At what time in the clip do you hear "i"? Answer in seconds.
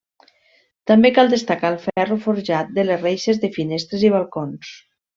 4.11-4.13